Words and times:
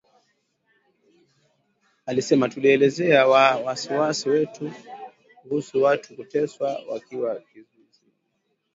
Alisema 2.05 2.49
tulielezea 2.49 3.27
wasiwasi 3.27 4.29
wetu 4.29 4.71
kuhusu 5.41 5.81
watu 5.83 6.15
kuteswa 6.15 6.79
wakiwa 6.91 7.35
kizuizini. 7.39 8.13